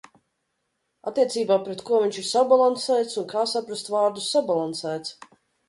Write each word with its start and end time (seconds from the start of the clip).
"Attiecībā 1.11 1.57
pret 1.67 1.83
ko 1.91 1.99
viņš 2.05 2.17
ir 2.23 2.27
sabalansēts 2.31 3.21
un 3.25 3.29
kā 3.37 3.47
saprast 3.55 3.95
vārdu 3.99 4.27
"sabalansēts"?" 4.33 5.17